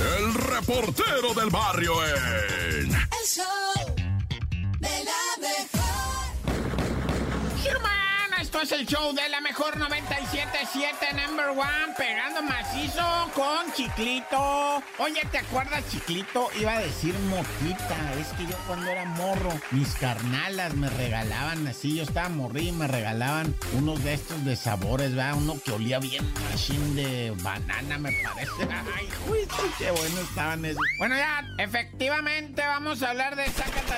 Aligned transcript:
el 0.00 0.34
reportero 0.34 1.34
del 1.34 1.50
barrio 1.50 1.92
en... 2.04 2.92
El 2.92 3.26
show 3.26 3.94
de 4.78 5.04
la 5.04 5.36
mejor. 5.40 5.88
Hermano, 7.66 8.36
esto 8.40 8.60
es 8.60 8.72
el 8.72 8.86
show 8.86 9.12
de 9.12 9.28
la 9.28 9.40
mejor 9.40 9.76
97.7 9.76 11.26
number 11.26 11.48
one, 11.48 11.94
pegando 11.96 12.42
macizo 12.42 13.30
con 13.34 13.72
Chiclito. 13.74 14.82
Oye, 14.98 15.22
¿te 15.30 15.38
acuerdas, 15.38 15.82
Chiclito? 15.90 16.48
Iba 16.58 16.74
a 16.76 16.80
decir 16.80 17.14
motita. 17.28 18.14
Es 18.20 18.28
que 18.38 18.46
yo 18.46 18.56
cuando 18.66 18.88
era 18.90 19.04
morro, 19.04 19.52
mis 19.72 19.94
carnalas 19.94 20.74
me 20.74 20.88
regalaban 20.90 21.66
así. 21.66 21.96
Yo 21.96 22.04
estaba 22.04 22.28
morrido 22.28 22.68
y 22.68 22.72
me 22.72 22.86
regalaban 22.86 23.54
unos 23.76 24.02
de 24.04 24.14
estos 24.14 24.44
de 24.44 24.56
sabores, 24.56 25.14
¿verdad? 25.14 25.34
Uno 25.36 25.58
que 25.64 25.72
olía 25.72 25.98
bien 25.98 26.24
machine 26.50 26.94
de 26.94 27.30
banana, 27.42 27.98
me 27.98 28.12
parece. 28.22 28.68
Ay, 28.96 29.08
juicio, 29.26 29.47
qué 29.78 29.90
bueno 29.90 30.20
estaban 30.20 30.64
esos. 30.64 30.82
Bueno, 30.98 31.16
ya, 31.16 31.44
efectivamente 31.58 32.62
vamos 32.62 33.02
a 33.02 33.10
hablar 33.10 33.36
de 33.36 33.46
Zacata, 33.46 33.96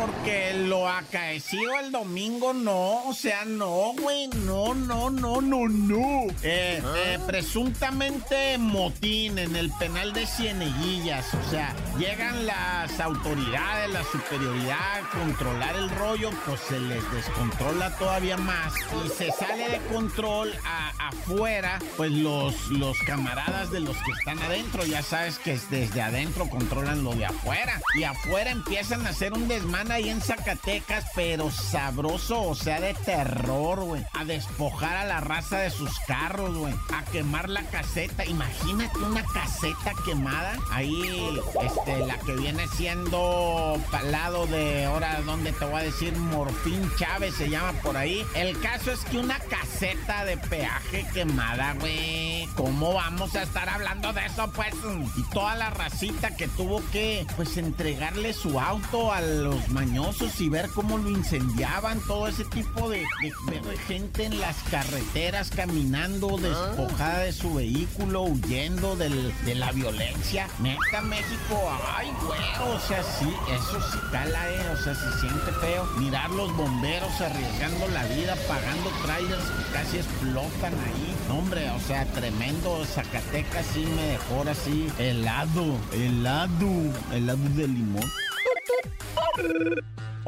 porque 0.00 0.52
lo 0.66 0.88
acaecido 0.88 1.78
el 1.80 1.90
domingo 1.90 2.52
no, 2.52 3.04
o 3.08 3.14
sea, 3.14 3.44
no, 3.44 3.92
güey, 4.00 4.28
no, 4.28 4.74
no, 4.74 5.10
no, 5.10 5.40
no, 5.40 5.68
no. 5.68 6.22
Eh, 6.42 6.82
eh, 6.96 7.18
presuntamente 7.26 8.58
motín 8.58 9.38
en 9.38 9.56
el 9.56 9.70
penal 9.78 10.12
de 10.12 10.26
Cieneguillas, 10.26 11.26
o 11.34 11.50
sea, 11.50 11.74
llegan 11.98 12.46
las 12.46 12.98
autoridades, 13.00 13.90
la 13.92 14.04
superioridad 14.04 14.78
a 14.78 15.10
controlar 15.18 15.74
el 15.76 15.90
rollo, 15.90 16.30
pues 16.46 16.60
se 16.68 16.78
les 16.78 17.02
descontrola 17.12 17.96
todavía 17.96 18.36
más 18.36 18.72
y 19.04 19.08
se 19.08 19.32
sale 19.32 19.68
de 19.70 19.78
control 19.92 20.52
a- 20.64 21.08
afuera, 21.08 21.78
pues 21.96 22.12
los, 22.12 22.68
los 22.68 22.96
camaradas 23.06 23.70
de 23.70 23.80
los 23.80 23.96
que 23.96 24.12
están 24.12 24.38
adentro, 24.40 24.84
ya 24.84 25.02
sabes 25.02 25.38
que 25.38 25.52
es 25.54 25.68
desde 25.70 26.02
adentro 26.02 26.48
controlan 26.48 27.02
lo 27.02 27.14
de 27.14 27.26
afuera 27.26 27.80
y 27.98 28.04
afuera 28.04 28.50
empiezan 28.50 29.06
a 29.06 29.10
hacer 29.10 29.32
un 29.32 29.48
desmán 29.48 29.87
ahí 29.90 30.08
en 30.08 30.20
Zacatecas, 30.20 31.06
pero 31.14 31.50
sabroso, 31.50 32.42
o 32.42 32.54
sea, 32.54 32.80
de 32.80 32.94
terror, 32.94 33.80
güey, 33.84 34.04
a 34.14 34.24
despojar 34.24 34.96
a 34.96 35.04
la 35.04 35.20
raza 35.20 35.58
de 35.58 35.70
sus 35.70 35.98
carros, 36.00 36.56
güey, 36.56 36.74
a 36.94 37.04
quemar 37.10 37.48
la 37.48 37.62
caseta, 37.64 38.24
imagínate 38.24 38.98
una 38.98 39.24
caseta 39.24 39.92
quemada, 40.04 40.56
ahí, 40.70 41.40
este, 41.62 41.98
la 42.06 42.18
que 42.18 42.32
viene 42.34 42.66
siendo 42.68 43.80
al 43.92 44.12
lado 44.12 44.46
de, 44.46 44.84
ahora, 44.86 45.20
¿dónde 45.22 45.52
te 45.52 45.64
voy 45.64 45.80
a 45.80 45.84
decir? 45.84 46.16
Morfín 46.16 46.90
Chávez 46.96 47.34
se 47.34 47.48
llama 47.48 47.72
por 47.82 47.96
ahí. 47.96 48.24
El 48.34 48.58
caso 48.60 48.92
es 48.92 49.00
que 49.00 49.18
una 49.18 49.38
caseta 49.38 50.24
de 50.24 50.36
peaje 50.36 51.06
quemada, 51.12 51.74
güey. 51.74 52.48
¿Cómo 52.56 52.94
vamos 52.94 53.34
a 53.36 53.42
estar 53.42 53.68
hablando 53.68 54.12
de 54.12 54.26
eso, 54.26 54.50
pues? 54.52 54.74
Y 55.16 55.22
toda 55.32 55.54
la 55.54 55.70
racita 55.70 56.36
que 56.36 56.48
tuvo 56.48 56.82
que, 56.90 57.26
pues, 57.36 57.56
entregarle 57.56 58.32
su 58.32 58.58
auto 58.58 59.12
a 59.12 59.20
los 59.20 59.68
mañosos 59.78 60.40
y 60.40 60.48
ver 60.48 60.68
cómo 60.74 60.98
lo 60.98 61.08
incendiaban. 61.08 62.00
Todo 62.08 62.26
ese 62.26 62.44
tipo 62.46 62.90
de, 62.90 62.98
de- 63.48 63.60
de 63.60 63.76
gente 63.86 64.24
en 64.24 64.40
las 64.40 64.56
carreteras 64.70 65.50
caminando 65.50 66.36
despojada 66.36 67.20
de 67.20 67.32
su 67.32 67.54
vehículo, 67.54 68.22
huyendo 68.22 68.96
del- 68.96 69.32
de 69.44 69.54
la 69.54 69.70
violencia. 69.70 70.48
Neta, 70.58 71.00
México, 71.02 71.54
ay, 71.96 72.08
güey, 72.26 72.40
o 72.74 72.80
sea, 72.88 73.02
sí, 73.04 73.32
eso 73.54 73.80
sí 73.92 73.98
cala, 74.10 74.50
eh, 74.50 74.68
o 74.72 74.76
sea, 74.82 74.94
se 74.96 75.20
siente 75.20 75.52
feo. 75.60 75.84
Mirar 75.98 76.30
los 76.30 76.54
bomberos 76.56 77.20
arriesgando 77.20 77.86
la 77.88 78.04
vida, 78.06 78.34
pagando 78.48 78.90
trailers 79.04 79.44
que 79.44 79.72
casi 79.72 79.96
explotan 79.98 80.74
ahí. 80.74 81.14
No, 81.28 81.38
hombre, 81.38 81.70
o 81.70 81.80
sea, 81.86 82.04
tremendo. 82.06 82.84
Zacatecas 82.84 83.64
sí 83.72 83.86
me 83.94 84.02
dejó 84.02 84.34
ahora 84.38 84.54
sí 84.56 84.88
helado, 84.98 85.76
helado, 85.92 86.68
helado 87.12 87.48
de 87.54 87.68
limón. 87.68 88.10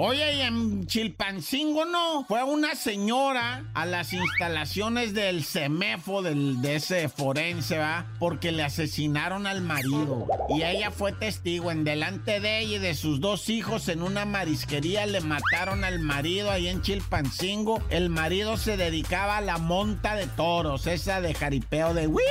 Oye, 0.02 0.44
en 0.46 0.86
Chilpancingo 0.86 1.84
no, 1.84 2.24
fue 2.26 2.42
una 2.42 2.74
señora 2.74 3.64
a 3.74 3.84
las 3.84 4.14
instalaciones 4.14 5.12
del 5.12 5.44
CEMEFO, 5.44 6.22
del, 6.22 6.62
de 6.62 6.76
ese 6.76 7.10
forense, 7.10 7.76
¿va? 7.76 8.06
Porque 8.18 8.50
le 8.50 8.62
asesinaron 8.62 9.46
al 9.46 9.60
marido. 9.60 10.26
Y 10.48 10.62
ella 10.62 10.90
fue 10.90 11.12
testigo, 11.12 11.70
en 11.70 11.84
delante 11.84 12.40
de 12.40 12.60
ella 12.60 12.76
y 12.76 12.78
de 12.78 12.94
sus 12.94 13.20
dos 13.20 13.50
hijos 13.50 13.88
en 13.88 14.00
una 14.00 14.24
marisquería 14.24 15.04
le 15.04 15.20
mataron 15.20 15.84
al 15.84 16.00
marido 16.00 16.50
ahí 16.50 16.68
en 16.68 16.80
Chilpancingo. 16.80 17.82
El 17.90 18.08
marido 18.08 18.56
se 18.56 18.78
dedicaba 18.78 19.36
a 19.36 19.42
la 19.42 19.58
monta 19.58 20.16
de 20.16 20.28
toros, 20.28 20.86
esa 20.86 21.20
de 21.20 21.34
jaripeo 21.34 21.92
de 21.92 22.06
¡Wii! 22.06 22.24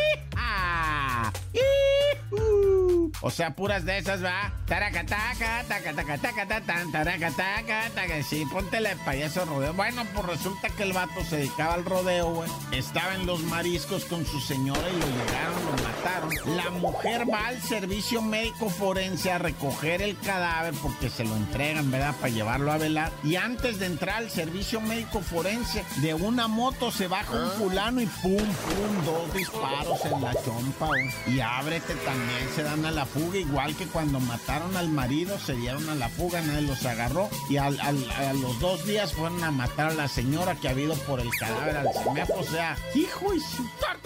¡Ah! 3.21 3.25
O 3.29 3.31
sea, 3.31 3.53
puras 3.53 3.85
de 3.85 3.97
esas, 3.97 4.23
va. 4.23 4.53
Taracataca, 4.65 5.63
tacatacataca, 5.67 6.61
tan, 6.61 6.91
taracataca, 6.91 7.89
taca. 7.93 8.23
Sí, 8.23 8.45
póntele 8.51 8.95
payaso 9.05 9.45
rodeo. 9.45 9.73
Bueno, 9.73 10.05
pues 10.13 10.25
resulta 10.25 10.69
que 10.69 10.83
el 10.83 10.93
vato 10.93 11.23
se 11.25 11.37
dedicaba 11.37 11.73
al 11.73 11.85
rodeo, 11.85 12.33
güey. 12.33 12.49
Estaba 12.71 13.15
en 13.15 13.25
los 13.25 13.41
mariscos 13.41 14.05
con 14.05 14.25
su 14.25 14.39
señora 14.39 14.81
y 14.89 14.99
lo 14.99 15.07
llegaron, 15.07 15.65
lo 15.65 15.83
mataron. 15.83 16.57
La 16.57 16.69
mujer 16.69 17.29
va 17.29 17.47
al 17.47 17.61
servicio 17.61 18.21
médico 18.21 18.69
forense 18.69 19.31
a 19.31 19.37
recoger 19.37 20.01
el 20.01 20.17
cadáver 20.17 20.73
porque 20.81 21.09
se 21.09 21.23
lo 21.23 21.35
entregan, 21.35 21.91
¿verdad? 21.91 22.15
Para 22.15 22.29
llevarlo 22.29 22.71
a 22.71 22.77
velar. 22.77 23.11
Y 23.23 23.35
antes 23.35 23.79
de 23.79 23.87
entrar 23.87 24.17
al 24.17 24.29
servicio 24.29 24.79
médico 24.81 25.21
forense, 25.21 25.83
de 25.97 26.13
una 26.13 26.47
moto 26.47 26.91
se 26.91 27.07
baja 27.07 27.33
un 27.33 27.51
fulano 27.51 28.01
y 28.01 28.05
pum, 28.05 28.37
pum, 28.37 29.05
dos 29.05 29.33
disparos 29.33 30.05
en 30.05 30.21
la 30.21 30.33
chompa, 30.43 30.87
güey. 30.87 31.09
Y 31.27 31.41
ábrete 31.41 31.95
también, 31.95 32.49
se 32.55 32.63
dan 32.63 32.85
a 32.85 32.91
la 32.91 33.08
fuga, 33.13 33.37
igual 33.37 33.75
que 33.75 33.85
cuando 33.87 34.19
mataron 34.19 34.75
al 34.77 34.89
marido, 34.89 35.37
se 35.39 35.53
dieron 35.55 35.89
a 35.89 35.95
la 35.95 36.09
fuga, 36.09 36.41
nadie 36.41 36.61
los 36.61 36.85
agarró. 36.85 37.29
Y 37.49 37.57
al- 37.57 37.79
al- 37.81 38.09
a 38.11 38.33
los 38.33 38.59
dos 38.59 38.85
días 38.85 39.13
fueron 39.13 39.43
a 39.43 39.51
matar 39.51 39.91
a 39.91 39.93
la 39.93 40.07
señora 40.07 40.55
que 40.55 40.67
ha 40.67 40.71
habido 40.71 40.95
por 40.95 41.19
el 41.19 41.29
cadáver 41.31 41.77
al 41.77 41.87
CEMEFO. 41.93 42.33
O 42.39 42.43
sea, 42.43 42.77
hijo 42.95 43.33
y 43.33 43.39
su... 43.39 43.63
¡Corta! 43.79 43.98